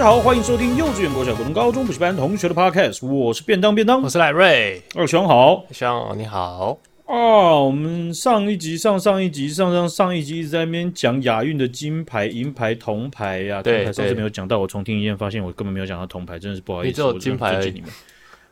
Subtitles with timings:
[0.00, 4.80] 好，大家好，欢迎收听幼稚园、国小、国中、高中补习班同学的 Podcast，我是便当便当，我是赖瑞。
[4.94, 6.78] 二兄好，兄你好。
[7.04, 16.94] 啊，我们上一集、上上一集、上上上一集一直在那边讲亚运的金牌、银牌、铜牌呀、啊，铜牌上次没有讲到，我重听一遍，发现我根本没有讲到铜牌，真的是不好意思。
[16.94, 17.82] 只有金牌而已。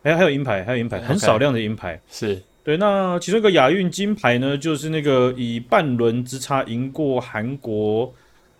[0.02, 1.98] 还有还有银牌，还有银牌，很少量的银牌。
[2.10, 2.76] 是对。
[2.76, 8.12] 那其中一个亚运金牌呢，就是那个以半轮之差赢过韩国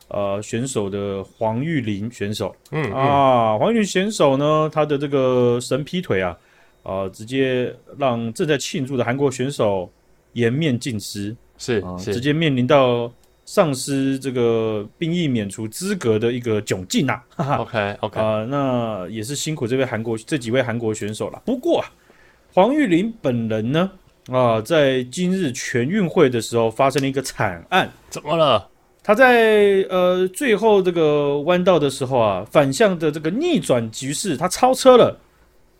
[0.08, 2.54] 呃选手的黄玉林选手。
[2.70, 6.36] 嗯，嗯啊，黄玉林选手呢，他的这个神劈腿啊。
[6.84, 7.10] 啊、呃！
[7.10, 9.90] 直接让正在庆祝的韩国选手
[10.32, 13.12] 颜面尽失，是，呃、直接面临到
[13.44, 17.20] 丧失这个兵役免除资格的一个窘境呐。
[17.36, 21.42] 哈哈 OK OK 啊、呃，那也是辛苦这位韩国这几位韩国选手了。
[21.44, 21.92] 不过啊，
[22.54, 23.90] 黄玉林本人呢
[24.28, 28.66] 啊、呃，在今日全运会的时候发生了一个惨案，怎么了？
[29.08, 35.18] 他在呃最后这个弯道的时候啊，反向的这个逆转局势，他超车了。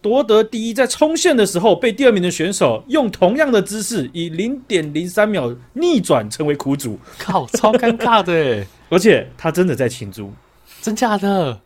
[0.01, 6.99] 夺得第一，在冲线的时候被第二名的选手用同样的姿势以零点零三秒逆转，成为苦主。
[7.19, 8.65] 靠，超尴尬的！
[8.89, 10.33] 而且他真的在庆祝，
[10.81, 11.61] 真假的？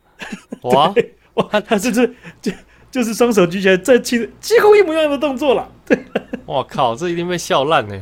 [0.62, 0.92] 哇
[1.34, 2.50] 哇，他这是就
[2.90, 5.70] 就是双手举起来在庆，几乎一模一样的动作了。
[5.86, 5.96] 对，
[6.44, 7.96] 我靠，这一定被笑烂呢，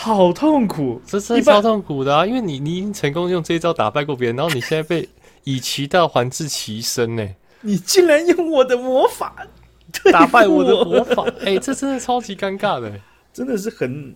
[0.00, 2.24] 好痛苦，这是超痛苦的啊！
[2.24, 5.08] 因为你你已经成功用这一招打败过别人，然后你现在被
[5.42, 7.28] 以其道还治其身呢。
[7.62, 9.34] 你竟然用我的魔法
[10.12, 11.24] 打败我的魔法！
[11.40, 12.92] 哎、欸，这真的超级尴尬的，
[13.32, 14.14] 真的是很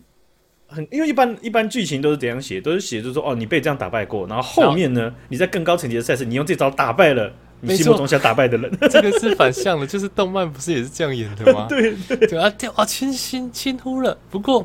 [0.68, 8.70] 很，因为一般一般剧情都是怎样写，都是写就是说哦，你被这样打败过，然后后面呢，你在更高层级的赛事，你用这招打败了你心目中想打败的人。
[8.88, 11.66] 这个是反向的，就是动漫不是也是这样演的吗？
[11.68, 14.16] 对 对，对啊，掉啊，轻轻轻忽了。
[14.30, 14.64] 不过，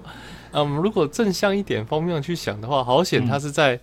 [0.57, 3.75] 嗯，如果正向一点方面去想的话，好险他是在。
[3.75, 3.79] 嗯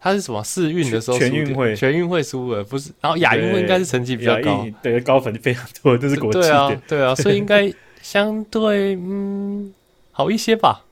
[0.00, 2.92] 他是什么世运的时候，全运会全运会输了，不是？
[3.00, 7.68] 然后亚运会应该是成绩比较高，对，高分非常多，这是国际的，对啊，对啊， 所以应该
[8.00, 9.74] 相对嗯
[10.12, 10.84] 好一些吧。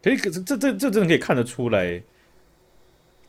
[0.00, 2.00] 可以，可是这这这真的可以看得出来，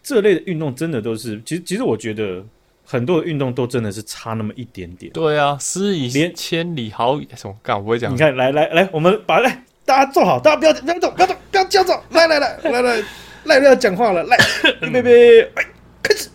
[0.04, 2.46] 这类的运动真的都是，其实其实我觉得
[2.86, 5.12] 很多的运动都真的是差那么一点点。
[5.14, 7.58] 对啊，失以千里，好什么？
[7.64, 8.14] 干我不会讲。
[8.14, 13.04] 你看，来来来，我们把来大家坐好，大家不要不要动，不要动，不要叫走，来来来 来来。
[13.46, 14.38] 赖要讲话了，来，
[14.86, 15.66] 预备备，哎，
[16.04, 16.30] 开始。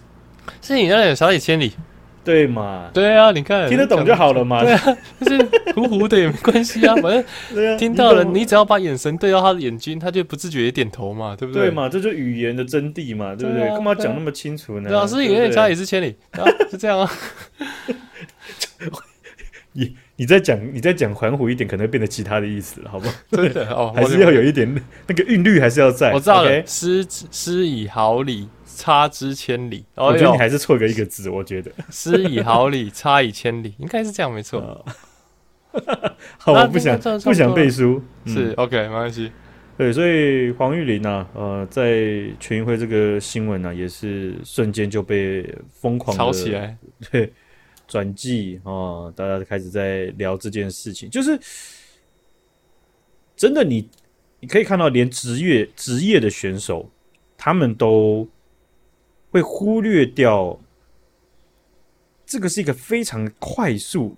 [0.60, 1.72] 是你那有少里千里，
[2.25, 2.91] 对嘛？
[2.92, 4.65] 对啊，你看听得懂就好了嘛。
[4.65, 11.69] 对啊，就是糊糊的也没关系啊，反正听到了，你只要把眼神对到他的眼睛，他就不自觉也点头嘛，对不对？
[11.69, 13.69] 对嘛，这就是语言的真谛嘛，对不对？
[13.69, 14.91] 干嘛讲那么清楚呢？
[14.91, 16.16] 老师有点差也是千里，
[16.71, 17.09] 是这样啊。
[19.76, 23.14] 你你再讲你再讲含糊一点，可能会变得其他的意思了，好不好？
[23.30, 24.72] 对的哦， 还是要有一点
[25.08, 26.12] 那个韵律，还是要在。
[26.12, 29.84] 我知道了，失失以毫厘，差之千里。
[29.96, 34.84] 我觉得你还是错个一个字，我觉得 失以毫厘，差以千里，应该是这样，没错。
[36.38, 39.32] 好，我不想不想背书，是 OK，没关系。
[39.76, 42.00] 对，所以黄玉霖呢，呃，在
[42.38, 46.76] 全运会这个新闻呢，也是瞬间就被疯狂炒起来，
[47.10, 47.32] 对。
[47.87, 51.39] 转季哦，大家开始在聊这件事情，就是
[53.37, 53.91] 真的你，你
[54.41, 56.91] 你可以看到，连职业职业的选手，
[57.37, 58.28] 他们都
[59.31, 60.59] 会忽略掉
[62.27, 64.16] 这个是一个非常快速，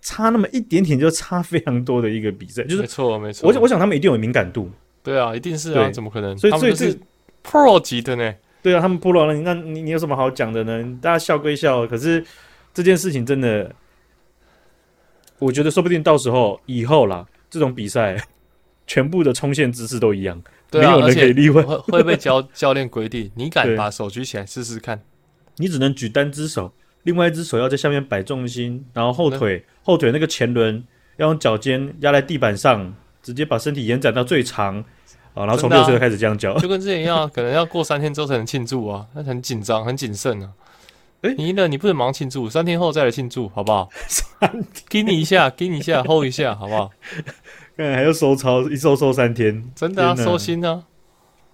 [0.00, 3.46] 差那么一点点就差非常多的一一个比赛，就是没错没错。
[3.48, 4.70] 我想我想他们一定有敏感度，
[5.02, 6.36] 对啊，一定是啊，怎么可能？
[6.38, 6.98] 所以所以是
[7.42, 8.34] Pro 级的呢？
[8.62, 10.98] 对啊，他们 Pro 了，那你你有什么好讲的呢？
[11.02, 12.24] 大家笑归笑，可是。
[12.78, 13.74] 这件事情真的，
[15.40, 18.16] 我觉得说不定到时候以后啦，这种比赛
[18.86, 20.40] 全部的冲线姿势都一样，
[20.70, 21.60] 对啊，没有人可以例外。
[21.60, 25.02] 会会被教 教练规定，你敢把手举起来试试看？
[25.56, 26.72] 你只能举单只手，
[27.02, 30.84] 另外一只手要在下面摆重心，然后后腿后腿那个前轮
[31.16, 34.78] 要用脚尖压在地板上，直接把身体延展到最长
[35.34, 40.52] 啊，然后从六岁开始这样教，就跟之前一样，可能要过三天之后才能庆祝啊，那很紧张，很谨慎啊。
[41.22, 43.88] 哎，你赢了，你不能忙庆祝，三天后再来庆祝，好不好？
[44.06, 46.90] 三天，给你一下，给你一下， hold 一下，好不好？
[47.76, 50.84] 看还要收操，一收收三天，真的啊，收心啊！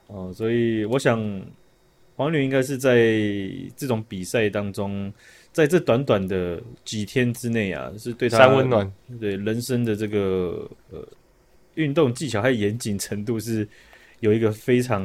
[0.09, 1.19] 哦，所以我想，
[2.15, 2.95] 黄女应该是在
[3.75, 5.11] 这种比赛当中，
[5.51, 11.03] 在这短短的几天之内啊，是对他三温暖，对人生的这个呃
[11.77, 13.67] 运动技巧还有严谨程度是
[14.21, 15.03] 有一个非常。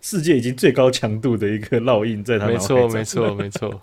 [0.00, 2.46] 世界已经最高强度的一个烙印在他。
[2.46, 3.82] 没错，没错，没错。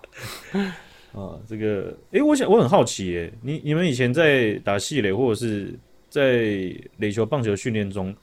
[1.12, 5.78] 啊，这个，哎、欸，我想我很好奇，哎，你你们以前在打系垒或者是
[6.08, 8.14] 在垒球、棒球训练中，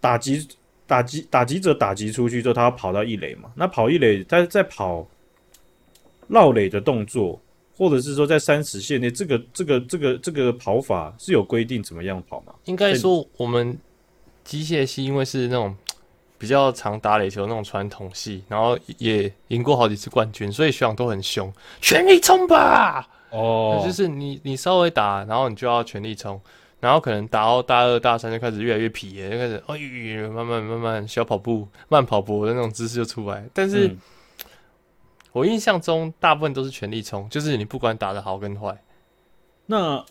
[0.00, 0.46] 打击
[0.86, 3.50] 打击打击者打击出去之后，他要跑到一垒嘛？
[3.56, 5.04] 那跑一垒，他在跑
[6.28, 7.40] 绕垒的动作，
[7.76, 12.54] 或者是说在三十线内，这个这个这个这个跑法是有规定怎么样跑吗？
[12.66, 13.76] 应该说，我们
[14.44, 15.74] 机械系因为是那种
[16.44, 21.50] 比较常打垒球那种传统系，然后也赢过好几次冠军，所以学长都很凶，
[21.80, 23.08] 全力冲吧！
[23.30, 26.38] 哦，就是你你稍微打，然后你就要全力冲。
[26.80, 29.78] 然后可能打到大二大三就开始越来越疲，就开始哎，
[30.28, 33.42] 慢慢慢慢小跑步、慢跑步的那种姿势就出来。
[33.54, 33.98] 但是，嗯、
[35.32, 38.78] 我印象中大部分都是全力冲，就是你不管打的好跟坏。
[39.64, 40.04] 那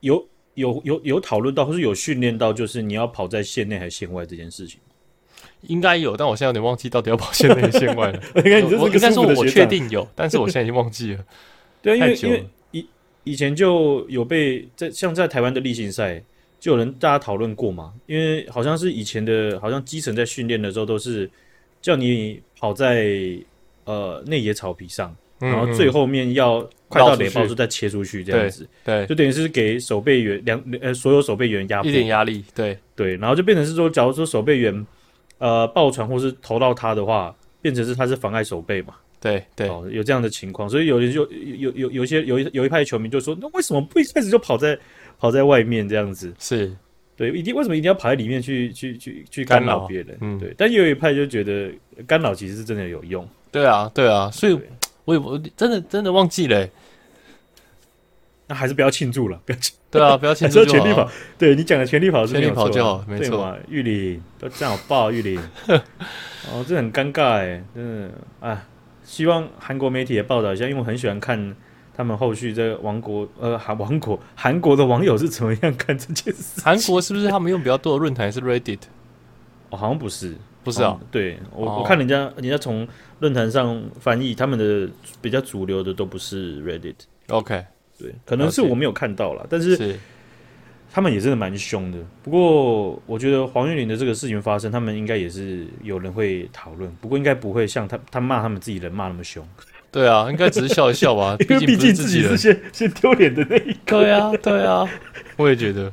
[0.00, 0.26] 有
[0.60, 4.78] 有有有讨论到，或是有训练到，就是你要跑在线内还是线外这件事情？
[5.62, 8.22] 应该有，但我现在有点忘记到底要跑线内还是线外了。
[8.44, 11.24] 应该你这是个应该说我确定有，但是我现在已经忘记了。
[11.82, 12.46] 对，因为因为。
[12.72, 12.86] 以
[13.24, 16.22] 以前就有被在像在台湾的例行赛，
[16.58, 21.28] 就有人大家讨论过嘛，因为好像是以前的，好像基层在训练的时候都是
[21.82, 23.38] 叫你跑在
[23.84, 34.86] 呃内野草皮上，然后最后面要快到垒包时再切出去这样子，对，对，就等于是给守备员两呃所有守备员压一点压力，对对，然后就变成是说，假如说守备员
[35.38, 38.94] 呃爆传或是投到他的话，变成是他是妨碍守备嘛。
[39.22, 44.78] 对对、哦，有这样的情况，所以有人就有有有一些有一有一派球迷就说，那为什么不一开始就跑在
[45.18, 46.32] 跑在外面这样子？
[46.38, 46.74] 是
[47.16, 50.16] 对，一定为什么一定要跑在里面去去去去干扰别人？
[50.22, 50.54] 嗯，对。
[50.56, 51.70] 但有一派就觉得
[52.06, 53.28] 干扰其实是真的有用。
[53.52, 54.58] 对啊，对啊，所以
[55.10, 56.68] 我也我真的真的忘记了。
[58.46, 59.76] 那还是不要庆祝了，不要庆。
[59.90, 60.64] 对啊，不要庆祝。
[60.64, 63.56] 全力跑，对你讲的全力跑是全力跑就好，没错。
[63.68, 65.38] 玉林都这样爆玉林，
[66.50, 68.66] 哦，这很尴尬哎，真的啊。
[69.04, 71.56] 希望韩国媒体也报道一下，因为我很喜欢看
[71.96, 76.60] 他们后续这个王国呃韩王国韩国的网友是怎么样看这件事。
[76.60, 78.80] 韩国是不是他们用比较多的论坛是 Reddit？
[79.70, 80.36] 哦，好像不是，
[80.70, 80.98] 不是啊。
[81.10, 82.86] 对我、哦、我看人家人家从
[83.20, 84.88] 论坛上翻译，他们的
[85.20, 86.94] 比较主流的都不是 Reddit。
[87.28, 87.64] OK，
[87.98, 89.76] 对，可能是我没有看到啦，但是。
[89.76, 89.98] 是
[90.92, 99.46] 他们也真的蛮凶的，不过我觉得黄玉玲的这个事情发生，他们应该也是有人会讨论，不过应该不会像他他骂他们自己人骂那么凶。
[99.92, 104.00] 对啊，应该只是笑一笑吧， 因为毕竟自己是先先丢脸的那一个。
[104.00, 104.84] 对啊，对啊，
[105.36, 105.92] 我也觉得。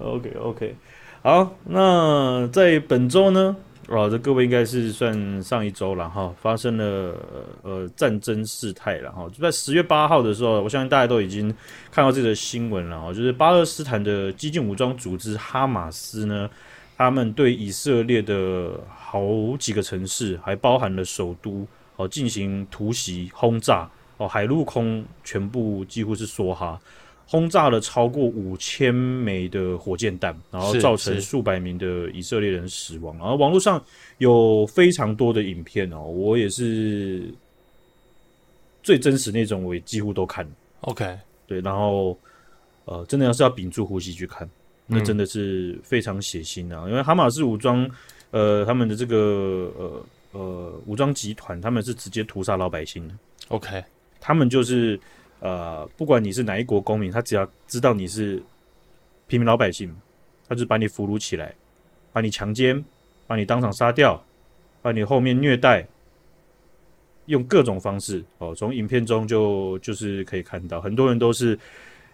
[0.00, 0.74] OK OK，
[1.22, 3.54] 好，那在本周呢？
[3.94, 7.14] 哦，这各位应该是算上一周了哈，发生了
[7.62, 11.54] 呃战争事态了哈，就在十月八号的时候，我相信大家都已经
[11.90, 16.48] 看到这个新闻了哈，就是巴勒斯坦的激进武装组织哈马斯呢，
[16.96, 19.22] 他们对以色列的好
[19.58, 21.66] 几个城市，还包含了首都
[21.96, 23.86] 哦进行突袭轰炸
[24.16, 26.80] 哦，海陆空全部几乎是梭哈。
[27.26, 33.16] 轰炸了超过五千枚的火箭弹，然后造成数百名的以色列人死亡。
[33.16, 33.82] 然后网络上
[34.18, 37.32] 有非常多的影片哦，我也是
[38.82, 40.46] 最真实那种，我也几乎都看。
[40.80, 42.18] OK，对，然后
[42.84, 44.48] 呃，真的要是要屏住呼吸去看，
[44.86, 46.82] 那真的是非常血腥啊！
[46.84, 47.88] 嗯、因为哈马斯武装，
[48.30, 53.14] 呃，他们的这个呃呃武装集团，他们是直接屠杀老百姓的。
[53.48, 53.82] OK，
[54.20, 55.00] 他们就是。
[55.42, 58.40] 呃，不管你是哪一国公民，他只要知道你是
[59.26, 59.92] 平民老百姓，
[60.48, 61.52] 他就把你俘虏起来，
[62.12, 62.82] 把你强奸，
[63.26, 64.24] 把你当场杀掉，
[64.80, 65.84] 把你后面虐待，
[67.26, 68.54] 用各种方式哦。
[68.54, 71.58] 从影片中就就是可以看到，很多人都是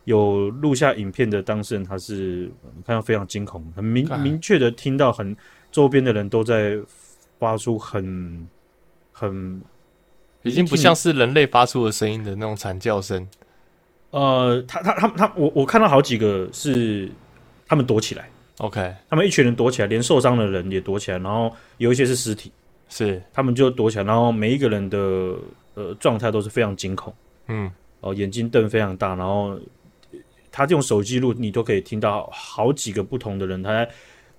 [0.04, 2.50] 有录下影片的当事人，他是
[2.86, 5.36] 看到非常惊恐，很明明确的听到很
[5.70, 6.78] 周边的人都在
[7.38, 8.48] 发出很
[9.12, 9.60] 很。
[10.42, 13.26] 已经不像是人类发出的声音的那种惨叫声。
[14.10, 17.10] 呃，他他他他，我我看到好几个是
[17.66, 22.50] 他们躲起来，OK，他们一群人躲起来，连受伤的人也躲起来，然后有一些是尸体，
[22.88, 23.22] 是。
[23.34, 24.98] 他们就躲起来，然后每一个人的
[25.74, 27.14] 呃状态都是非常惊恐，
[27.48, 27.66] 嗯，
[28.00, 29.60] 哦、呃，眼睛瞪非常大，然后
[30.50, 33.90] 他这种手机录你都可以听到好几个不同的人他在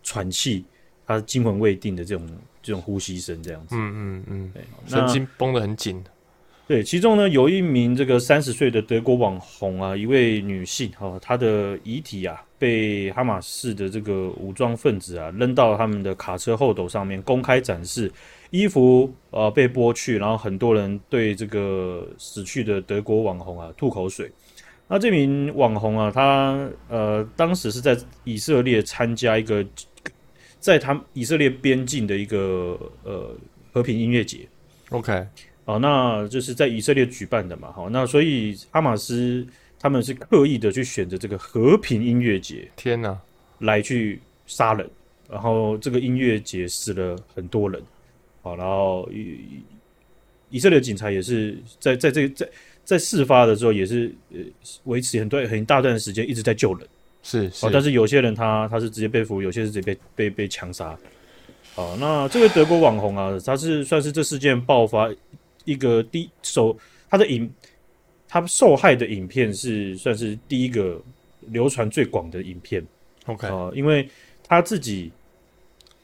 [0.02, 0.66] 喘气，
[1.10, 2.26] 他惊魂未定的这种。
[2.62, 6.04] 这种呼吸声这样子，嗯嗯嗯，对，神经绷得很紧。
[6.68, 18.12] 对，其中呢有一名这个三十岁的德国网红啊，一位女性哦，她的遗体啊被哈马斯的这个武装分子啊扔到他们的卡车后斗上面公开展示，
[18.50, 24.30] 衣服呃被剥去，然后很多人对这个死去的德国网红啊吐口水。
[24.90, 29.66] 那这名网红啊，他呃当时是在以色列参加一个。
[30.60, 33.36] 在他以色列边境的一个呃
[33.72, 34.48] 和平音乐节
[34.90, 35.26] ，OK，
[35.64, 39.46] 好，那就是在以色列举办的嘛，好，那所以哈马斯
[39.80, 43.18] 他们是刻意的去选择这个和平音乐节，天哪，
[43.60, 44.90] 来去杀人，
[45.30, 47.82] 然后这个音乐节死了很多人，
[48.42, 49.62] 好，然后以
[50.50, 52.50] 以色列警察也是在在这个在
[52.84, 54.40] 在事发的时候也是呃
[54.86, 56.88] 维持很多很大段的时间一直在救人，
[57.30, 60.98] 是，是，但是有些人他他是直接被俘，有些是直接被被被枪杀。
[61.76, 65.08] 好，那这位德国网红啊，他是算是这事件爆发
[65.64, 66.76] 一个第一手，
[67.08, 67.50] 他的影，
[68.28, 71.00] 他受害的影片是算是第一个
[71.42, 72.84] 流传最广的影片。
[73.28, 74.10] OK 啊、呃，因为
[74.44, 75.12] 他自己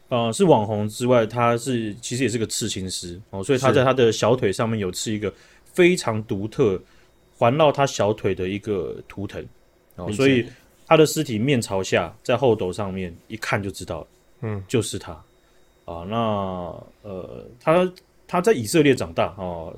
[0.10, 3.20] 呃是网红之外，他是其实也是个刺青师。
[3.32, 5.34] 哦，所以他在他的小腿上面有刺一个
[5.74, 6.80] 非常独特
[7.36, 9.44] 环绕他小腿的一个图腾。
[9.96, 10.46] 哦，所以
[10.86, 14.08] 他的尸体面朝下在后斗上面一看就知道了，
[14.42, 15.12] 嗯，就是他。
[15.86, 16.18] 啊，那
[17.04, 17.94] 呃，他
[18.28, 19.70] 他在以色列长大啊，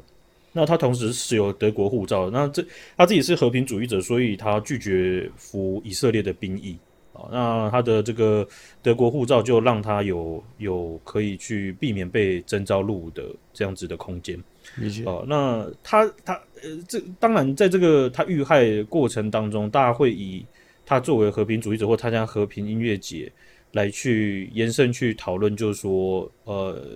[0.53, 6.77] 那他同时是有德国护照，那这他自己是和平主义者，所以他拒绝服以色列的兵役
[7.11, 7.27] 啊。
[7.29, 8.47] 那他的这个
[8.81, 14.41] 德国护照就让他有有可以去避免被征召入伍的这样子的空间。
[14.77, 15.21] 理解啊。
[15.27, 16.33] 那他他
[16.63, 20.45] 呃，这当然在这个他遇害过程当中，大家会以
[20.87, 23.31] 他作为和平主义者或参加和平音乐节。
[23.73, 26.87] 来去延伸去讨论，就是说，呃，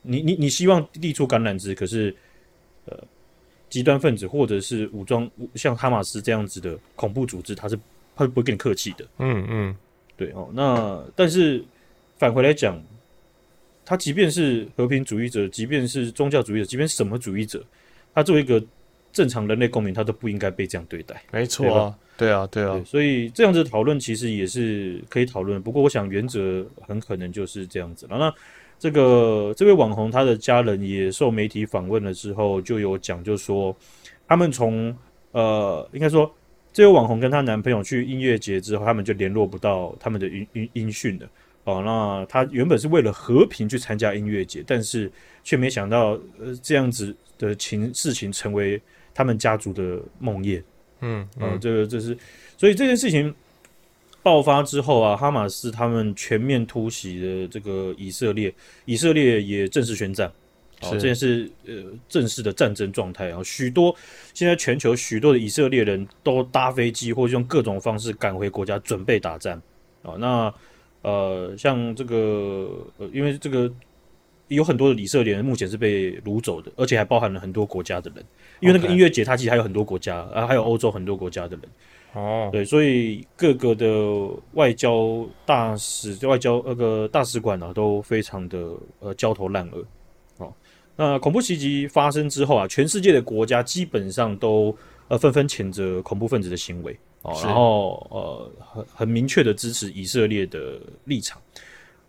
[0.00, 2.12] 你你你希望递出橄榄枝，可是，
[2.86, 2.98] 呃，
[3.68, 7.78] 极端分子或者是武装像哈马斯这样子的恐怖组织，他是
[8.16, 9.06] 他是不会跟你客气的。
[9.18, 9.76] 嗯嗯，
[10.16, 10.48] 对哦。
[10.54, 11.62] 那但是
[12.16, 12.82] 返回来讲，
[13.84, 17.62] 他即便是和平主义者，即便是宗教主义者，即便是什么主义者，
[18.14, 18.60] 他作为一个
[19.12, 21.22] 正常人类公民，他都不应该被这样对待。
[21.32, 21.98] 没错啊。
[22.16, 25.62] 对啊，对啊对，所以这样子讨论其实也是可以讨论。
[25.62, 28.18] 不过，我想原则很可能就是这样子了。
[28.18, 28.34] 那
[28.78, 33.74] 这个这位网红他的家人也受媒体访问了之后，就有讲，就说
[34.28, 34.94] 他们从
[35.32, 36.30] 呃，应该说
[36.74, 41.28] 这位网红跟她男朋友去音乐节之后，他们就联络不到他们的音音音讯了。
[41.64, 45.10] 哦，那他原本是为了和平去参加音乐节，但是
[45.42, 48.80] 却没想到呃这样子的情事情成为
[49.14, 50.62] 他们家族的梦魇。
[51.00, 52.16] 嗯，呃，这个这是，
[52.58, 53.34] 所以这件事情
[54.22, 58.52] 爆发之后啊，哈马斯他们全面突袭的这个以色列，
[58.84, 60.28] 以色列也正式宣战，
[60.80, 61.74] 啊，这件事呃
[62.06, 63.96] 正式的战争状态啊，许多
[64.34, 69.60] 现在全球许多的以色列人都搭飞机或者用各种方式赶回国家准备打战
[70.02, 70.54] 啊，那
[71.00, 73.72] 呃像这个呃，因为这个。
[74.50, 78.24] 有很多的以色列人目前是被掳走的，而且还包含了很多国家的人。
[78.58, 81.62] 因为那个音乐节，它其实还有很多国家.啊，还有欧洲很多国家的人。
[82.12, 82.52] 哦，oh.
[82.52, 83.86] 对，所以各个的
[84.54, 89.84] 外交大使、外交那个大使馆啊，都非常的呃焦头烂额。
[90.38, 90.52] 哦，
[90.96, 94.76] 那恐怖袭击发生之后啊，全世界的国家基本上都
[95.06, 96.98] 呃纷纷谴责恐怖分子的行为。
[97.22, 101.40] 然后呃很很明确的支持以色列的立场。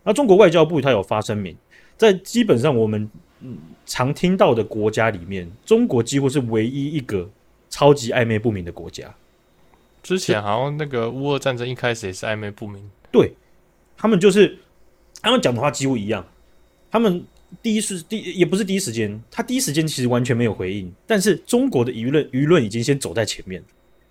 [0.04, 1.56] 那中国外交部它有发声明。
[2.02, 3.08] 在基本上我们
[3.42, 3.56] 嗯
[3.86, 7.30] 常听到的国家里面，中国几乎是唯一一个
[7.70, 9.14] 超级暧昧不明的国家。
[10.02, 12.90] 之前好像那个乌俄战争一开始也是暧昧不明。
[13.12, 13.34] 对，
[13.96, 14.58] 他们就是
[15.22, 16.26] 他们讲的话几乎一样。
[16.90, 17.24] 他们
[17.62, 23.64] 第一是第也不是第一时间，他第一时间其实完全没有回应，但是中国的舆论舆论已经先走在前面。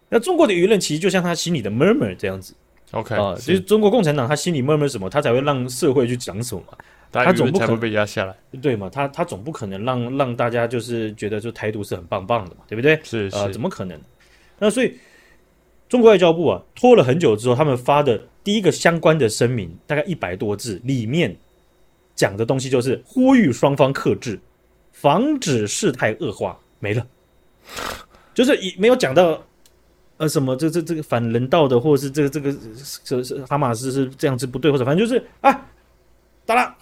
[0.09, 2.54] 那中国的舆论其实就像他心里的 murmur 这样子。
[2.92, 6.78] OK 啊，其实中国共产党他心里 murmur 什么，他才会让社会去讲什么嘛。
[7.12, 8.88] 他总不可能被压下来，对嘛？
[8.88, 13.00] 他他总不可能让让大家就是觉得就台独是很棒棒的嘛，对不对？
[13.02, 14.00] 是啊、呃，怎么可能？
[14.58, 14.96] 那所以
[15.88, 21.36] 中国外交部啊，拖了很久之后，他们发的第一个相关的声明，大概一百多字，里面
[22.14, 24.38] 讲的东西就是呼吁双方克制，
[24.92, 27.04] 防止事态恶化，没了，
[28.32, 29.42] 就是以没有讲到
[30.18, 32.54] 呃什么这这这个反人道的，或者是这个这个
[33.02, 35.66] 这是哈马斯是这样子不对，或者反正就是啊，
[36.46, 36.76] 打了。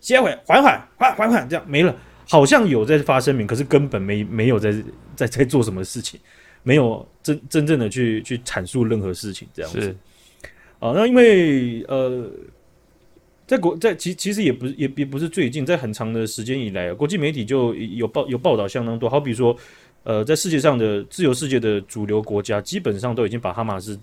[0.00, 1.94] 歇会，缓缓，缓缓缓，这样没了，
[2.28, 4.74] 好像有在发声明，可是根本没没有在
[5.14, 6.18] 在在做什么事情，
[6.62, 9.82] 没有真真正的去去阐述任何事情，这样子。
[9.82, 9.96] 是
[10.78, 12.30] 啊，那因为呃，
[13.46, 19.54] 在国在其其实也不是也也不是最近，在很长的时间以来，国际媒体就有报有报道相当多，好比说，
[20.04, 24.00] 呃，在世界上的自由世界的主流国家，基本上都已经把哈马斯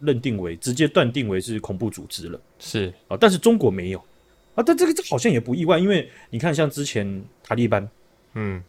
[0.00, 2.40] 认定为直接断定为是恐怖组织了。
[2.58, 4.04] 是啊，但是中国没有。
[4.56, 7.86] 啊，但这个这好像也不意外，因为你看，像之前塔利班，
[8.32, 8.60] 嗯，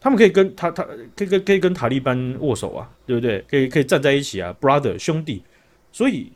[0.00, 0.82] 他们可以跟他他
[1.14, 3.40] 可以跟可以跟塔利班握手啊，对不对？
[3.42, 5.42] 可以可以站在一起啊，brother 兄弟。
[5.92, 6.32] 所以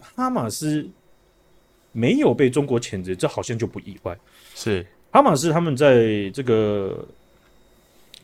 [0.00, 0.86] 哈马斯
[1.92, 4.16] 没有被中国谴责，这好像就不意外。
[4.54, 7.08] 是哈马斯他们在这个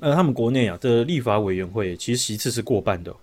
[0.00, 3.10] 呃他们国内啊的立法委员会，其实席次是过半的。
[3.10, 3.16] 哦，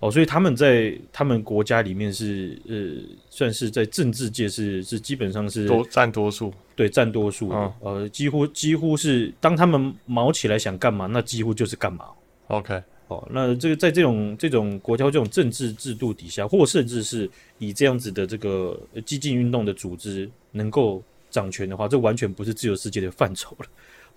[0.00, 12.04] 所以他们在他们国家里面是呃，算是在政治界是是基本上是多占多数，对，占多数，嗯、呃，几乎几乎是当他们毛起来想干嘛，那几乎就是干嘛。
[12.46, 17.28] OK，哦，那这个在这种这种国家这种政治制度底下，或甚至是
[17.58, 23.66] 以这样子的这个激进运动的组织能够掌权的话，这完全不是自由世界的范畴了。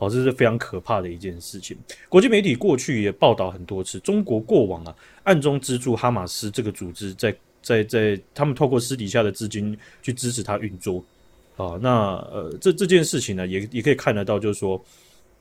[0.01, 1.77] 哦，这是非常可怕的一件事情。
[2.09, 7.31] 国际媒体过去也报道很多次，中国过往啊暗中资助哈马斯这个组织在，
[7.61, 11.05] 在在在他们透过私底下的资金去支持他运作。
[11.55, 14.83] 啊，那呃，这这件事情呢，也也可以看得到，就是说，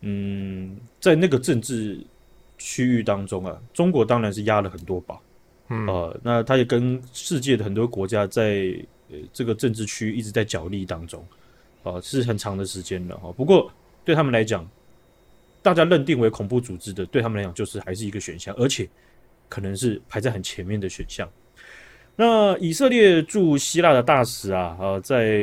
[0.02, 1.98] 嗯，在那个政治
[2.58, 5.18] 区域当中啊，中国当然是压了很多把。
[5.70, 8.76] 嗯，呃，那他也跟世界的很多国家在
[9.10, 11.24] 呃这个政治区一直在角力当中，
[11.82, 13.32] 啊，是很长的时间了哈。
[13.32, 13.72] 不过。
[14.04, 14.68] 对他们来讲，
[15.62, 18.88] 大家认定为恐怖组织的，对他们来讲就是还是一个选项，而且
[19.48, 21.28] 可能是排在很前面的选项。
[22.16, 25.38] 那以色列驻希腊的大使啊，呃，在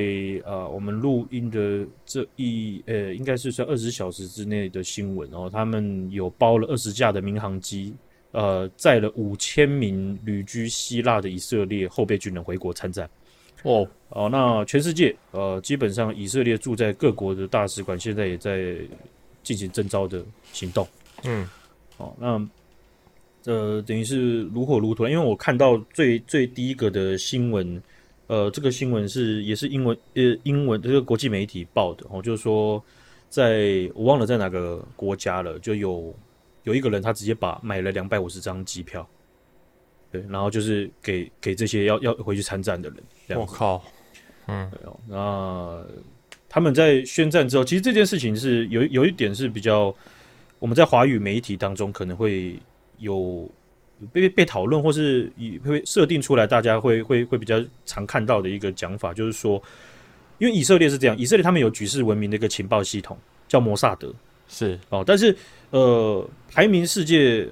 [0.46, 7.96] 呃我们录音的这一呃，应该是算二十小时之内的新闻哦，他们有包了二十架的民航机，
[8.32, 13.10] 呃，载了五千名旅居希腊的以色列后备军人回国参战。
[13.64, 18.76] 哦哦，那全世界呃，基本上以色列驻在各国的大使馆现在也在
[19.44, 20.24] 进行征召的
[20.54, 20.88] 行动。
[21.24, 21.48] 嗯，
[21.98, 22.50] 哦，那
[23.52, 27.82] 呃，等于是如火如荼，因为我看到最最第一个的新闻，
[28.28, 32.82] 呃，这个新闻是也是英文呃英文这个国际媒体报的哦，就是说
[33.30, 36.16] 在我忘了在哪个国家了，就有
[36.64, 39.08] 有一个人他直接把买了两百五十张机票。
[40.10, 43.38] 对，然后就是给给这些要要回去参战的人。
[43.38, 43.84] 我靠，
[44.48, 44.72] 嗯，
[45.06, 45.86] 那
[46.48, 49.94] 他们在宣战之后，其实这件事情是有有一点是比较
[50.60, 52.58] 我们在华语媒体当中可能会
[53.00, 53.50] 有
[54.14, 59.62] 被被讨论，或是以会设定出来，大家会会会比较常看到的一个讲法，就是说，
[60.38, 63.18] 因为以色列是这样，以色列他们有举世闻名的一个情报系统，
[63.50, 64.14] 叫摩萨德，
[64.48, 65.36] 是哦，但是
[65.72, 67.46] 呃，排名世界。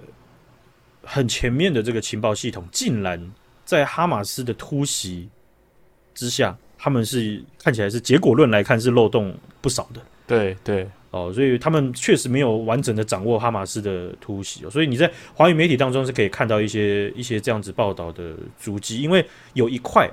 [1.05, 3.31] 很前面的这个情报系统，竟然
[3.63, 5.29] 在哈马斯的突袭
[6.13, 10.01] 之下，他们是看起来是结果论来看是漏洞不少的。
[10.27, 14.65] 对对哦，所以他们确实没有完整的掌握哈马斯的突袭。
[14.65, 20.09] 哦所以你在华语媒体当中是可以看到一些一些这样子报道的足迹，因为有一块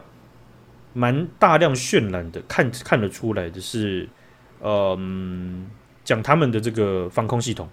[0.93, 4.07] 蛮大量渲染的，看看得出来的是，
[4.61, 5.67] 嗯，
[6.05, 7.67] 讲他们的这个防空系统。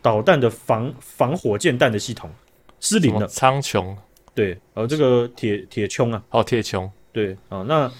[0.00, 2.30] 导弹的防防火箭弹的系统
[2.80, 3.96] 失灵了，苍穹？
[4.34, 6.88] 对，呃，这个铁铁穹啊，哦，铁穹。
[7.12, 7.90] 对啊，那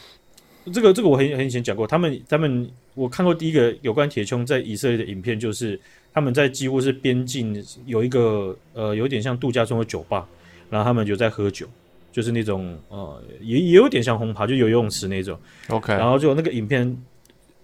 [0.72, 5.78] 这个这个我很很以前讲过，他们他们我看过第一个有关铁穹在以色列的影片，就是
[6.12, 10.28] 他们在几乎是边境有一个呃有点像度假村的酒吧，
[10.70, 11.66] 然后他们就在喝酒，
[12.12, 15.36] 就是那种呃也也有点像轰趴，就有游泳池那种
[15.68, 16.96] ，OK，然后就那个影片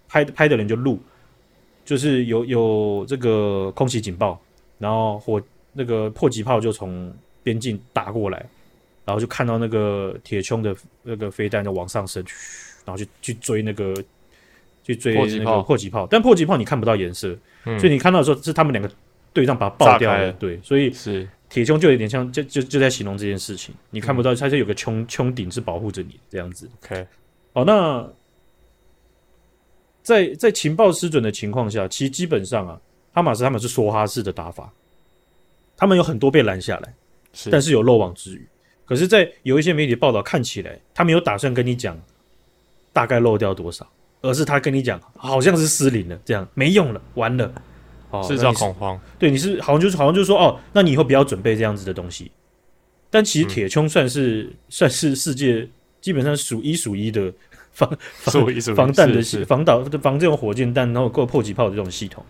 [0.08, 0.98] 拍拍的人就录。
[1.84, 4.40] 就是有有这个空袭警报，
[4.78, 5.42] 然后火
[5.72, 8.38] 那个迫击炮就从边境打过来，
[9.04, 12.24] 然后就看到那个铁穹的那个飞弹就往上升，
[12.84, 13.94] 然后去去追那个
[14.82, 18.90] 去追那个迫击炮，但迫击炮你看不到颜色，嗯，所以你看到的时候是他们两个
[19.32, 21.28] 对仗把它爆掉了，对，所以是。
[21.50, 27.06] 铁穹就有点像就就就在形容这件事情，你看不到它就有个穹穹顶是保护着你这样子，OK，
[27.52, 28.08] 好，那。
[30.04, 32.78] 在在情报失准的情况下，其实基本上啊，
[33.14, 34.70] 哈马斯他们是梭哈式的打法，
[35.78, 36.94] 他们有很多被拦下来，
[37.32, 38.46] 是但是有漏网之鱼。
[38.84, 41.98] 可是，在有一些媒体报道看起来，他没有打算跟你讲
[42.92, 43.90] 大概漏掉多少，
[44.20, 47.50] 而是他跟你讲好像是失灵了，这样没用了，完了，
[48.10, 49.00] 哦，制造恐慌。
[49.18, 52.30] 对，你是好像就是好像就是说哦，那你以后不要准备这样子的东西。
[53.08, 55.66] 但其实铁穹算是、嗯、算是世界
[56.02, 57.32] 基本上数一数一的。
[57.74, 62.24] 防防防弹的系防导防这种火箭弹，然后够迫击炮的这种系统，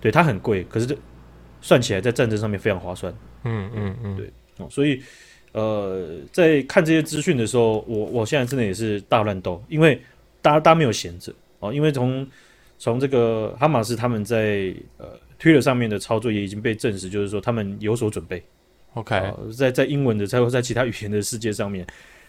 [0.00, 0.94] 对它很贵，可是这
[1.62, 3.12] 算起来在战争上面非常划算。
[3.44, 5.02] 嗯嗯嗯，对哦，所以
[5.52, 9.98] 呃，在看这些资讯的时候，我我现在真的也是大乱斗，因为
[10.42, 12.26] 大家大家没有闲着哦，因为从
[12.78, 15.06] 从这个哈马斯他们在呃
[15.40, 18.44] Twitter 上面的操作也已经被证实，就是说他们有所准备。
[18.92, 21.86] OK，呃，在在英文的，在在其他语言的世界上面，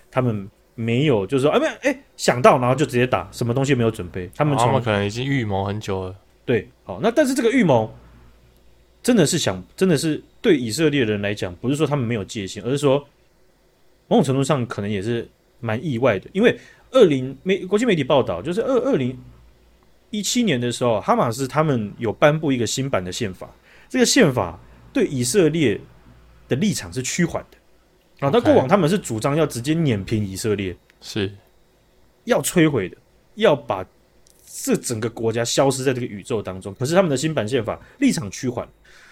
[0.10, 0.50] 他们。
[0.76, 6.16] 没有，就是说，哎，没有，哎，想到，然后就直接打，什么东西没有准备，他们、哦、他们可能已经预谋很久了。
[6.46, 7.94] 对，好，那但是这个预谋
[9.02, 13.00] 真的是想，真的是对以色列人来讲，不是说他们没有戒心，而是说
[14.08, 15.28] 某种程度上可能也是
[15.60, 16.58] 蛮意外的，因为
[16.92, 19.18] 二零媒国际媒体报道，就是二二零
[20.10, 23.50] 一七年的时候，哈马斯他们有颁布一个新版的宪法，
[23.88, 24.60] 这个宪法
[24.92, 25.80] 对以色列。
[26.50, 27.58] 的立场是趋缓的
[28.24, 28.30] 啊。
[28.32, 31.32] 那过往他们是主张要直接碾平以色列，是
[32.26, 32.98] 要摧毁的，
[33.36, 33.86] 要把
[34.46, 36.74] 这整个国家消失在这个宇宙当中。
[36.76, 38.68] 可是他们的新版宪法立场趋缓，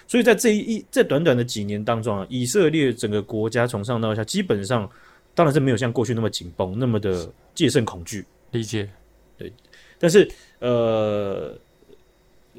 [0.08, 4.90] 所以在这一在短短的几年当中啊，以色列整个国家从上到下基本上
[5.34, 8.26] 当然是没有像过去那么紧绷，那么的戒慎恐惧。
[8.52, 8.90] 理解，
[9.38, 9.52] 对，
[9.98, 11.58] 但是呃，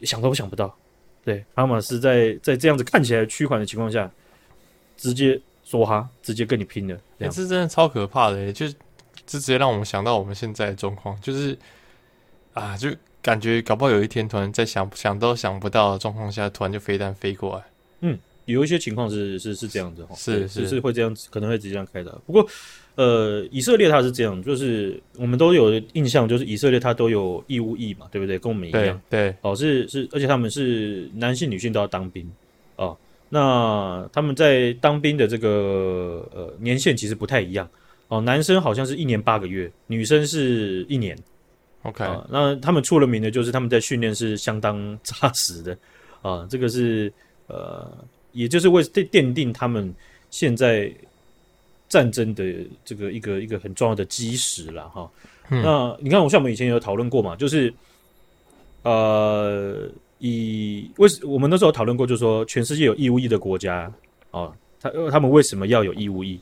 [0.02, 0.74] 想都想不到。
[1.22, 4.10] 对，哈马斯在在这样子看起来趋缓的情况下，
[4.96, 5.38] 直接
[5.72, 11.58] 说哈，直接跟你拼了，这欸，这真的超可怕的，就这直接让我们想到我们现在的状况，就是
[12.52, 12.90] 啊，就
[13.22, 17.64] 感觉搞不好有一天突然在想想都想不到的状况下，突然就飞弹飞过来。
[18.02, 22.10] 嗯，有一些情况是是是这样子哈，是是是会这样子，可能会直接这样开的。
[22.26, 22.46] 不过。
[22.94, 28.38] 呃，以色列它是这样，就是我们都有印象，就是以色列它都有义务役嘛，对不对？
[28.38, 32.30] 跟我们一样，对，对哦，是是，而且他们是男性、女性都要当兵
[32.76, 32.94] 哦。
[33.34, 37.66] 那他们在当兵的这个呃年限其实不太一样
[38.08, 41.16] 哦，男生好像是一年八个月，女生是一年。
[41.84, 45.78] OK，哦，那他们出了名的就是他们在训练是相当扎实的
[46.20, 47.10] 啊，这个是
[47.46, 47.90] 呃，
[48.32, 49.94] 也就是为奠定他们
[50.30, 50.92] 现在。
[51.88, 52.42] 战争的
[52.86, 55.10] 这个一个一个很重要的基石了哈。
[55.50, 57.70] 嗯、那你看，我像我们以前有讨论过嘛，就是
[58.82, 59.90] 呃，
[60.24, 63.92] 以为我们那时候讨论过，就是说全世界有义务役的国家
[64.30, 66.38] 哦，他他们为什么要有义务役？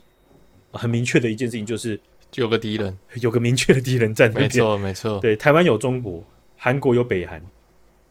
[0.71, 1.99] 很明确的一件事情就是
[2.35, 4.43] 有个敌人，有个明确的敌人在那边。
[4.43, 5.19] 没错，没错。
[5.19, 6.23] 对，台湾有中国，
[6.55, 7.41] 韩国有北韩，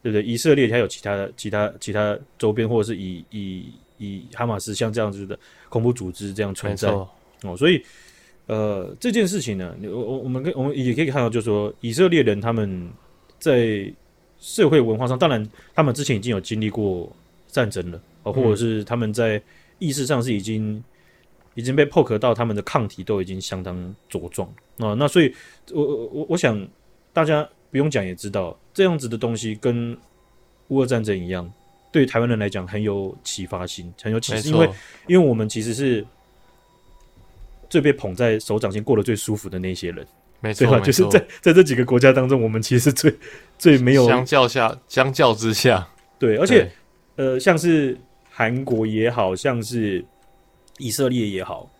[0.02, 0.22] 对不对？
[0.24, 3.64] 以色列还有其他的其他其他周边，或者是以以
[3.98, 6.90] 以哈马斯像这样子的恐怖组织这样存在。
[6.90, 7.80] 哦，所以，
[8.46, 12.90] 呃，这件事情呢，我我我们可我们也可以看到，就是说，以色列人他们
[13.38, 13.90] 在
[14.40, 17.11] 社会文化上，当然他们之前已经有经历过
[17.46, 19.40] 战争了，哦，或者是他们在
[19.79, 20.83] 意识上是已经
[21.55, 24.48] 已经被 poke 到，他们的抗体都已经相当茁壮
[24.79, 24.94] 啊。
[24.94, 25.33] 那所以，
[25.72, 26.66] 我我我想
[27.12, 29.96] 大家不用讲也知道，这样子的东西跟
[30.68, 31.48] 乌俄战争一样，
[31.92, 34.70] 对台湾人来讲很有启发性，很有启示，因为
[35.07, 36.05] 因为我们其实是。
[37.68, 40.05] 最被捧在手掌心、过得最舒服的那些人，
[40.40, 43.14] 没错，没错，就是在在这几个国家当中，我们其实最
[43.59, 45.87] 最没有相较下，相较之下，
[46.18, 46.70] 对，而且
[47.16, 47.96] 呃，像是
[48.31, 50.03] 韩国也好，像是
[50.79, 51.70] 以色列也好，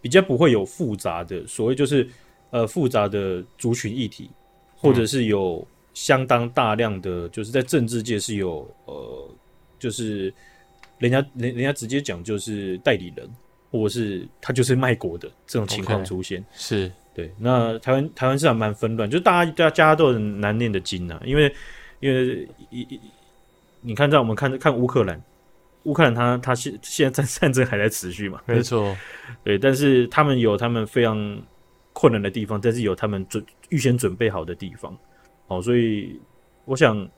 [0.00, 2.06] 比较不会有复杂的所谓，就是
[2.50, 4.30] 呃复杂的族群议题，
[4.76, 9.30] 或者是有相当大量的，就是在政治界是有呃，
[9.78, 10.32] 就是
[10.98, 13.26] 人家人人家直接讲就是代理人。
[13.70, 17.32] 或是他就是卖国的这种情况出现，okay, 是对。
[17.38, 21.52] 那台湾台湾市场蛮纷乱，就是大家大家家都有难念的经啊，因为
[22.00, 23.00] 因为一
[23.80, 25.20] 你看在我们看看乌克兰，
[25.82, 28.96] 乌克兰他他现现在战战争还在持续嘛，没错，
[29.42, 29.58] 对。
[29.58, 31.42] 但是他们有他们非常
[31.92, 34.96] 困难的地方，但是有他们准预先准备好的地方，
[35.48, 36.20] 哦，所以
[36.64, 37.08] 我想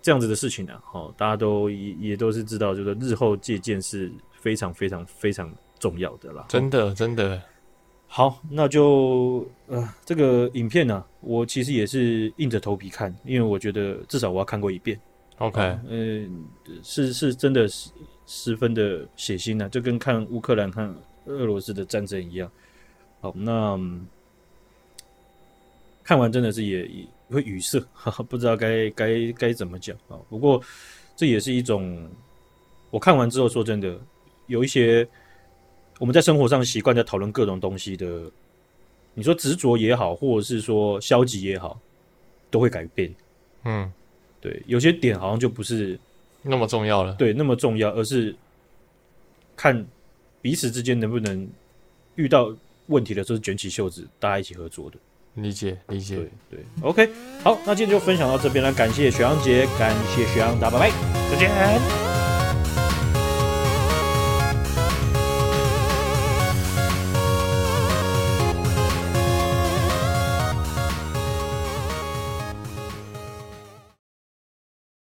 [0.00, 5.52] 这样子的事情呢，哦，大家都也也都是知道，就是日后借鉴是非常非常非常。
[5.82, 7.42] 重要的啦，真的真的
[8.06, 14.96] 好，那就呃，这个影片呢、啊，我其实也是硬着头皮看，因为我觉得至少我要看过一遍。
[15.38, 17.90] OK，嗯、呃，是是真的是
[18.26, 22.48] 十分的血腥啊，就跟看乌克兰和俄罗斯的战争一样。
[23.20, 24.06] 好，那、嗯、
[26.04, 27.84] 看完真的是也也会语塞，
[28.30, 30.16] 不知道该该该怎么讲啊。
[30.28, 30.62] 不过
[31.16, 32.08] 这也是一种，
[32.90, 33.98] 我看完之后说真的，
[34.46, 35.08] 有一些。
[35.98, 38.30] 我们在生活上习惯在讨论各种东西的，
[39.14, 41.78] 你说执着也好，或者是说消极也好，
[42.50, 43.14] 都会改变。
[43.64, 43.92] 嗯，
[44.40, 45.98] 对，有些点好像就不是
[46.42, 47.14] 那么重要了。
[47.14, 48.34] 对，那么重要，而是
[49.56, 49.86] 看
[50.40, 51.48] 彼此之间能不能
[52.16, 52.52] 遇到
[52.86, 54.96] 问题的时候卷起袖子，大家一起合作的。
[55.34, 56.16] 理解，理解。
[56.16, 57.08] 对对，OK，
[57.42, 62.11] 好，那今天就分享到这边了，感谢雪阳姐，感谢雪阳，大家拜拜，再见。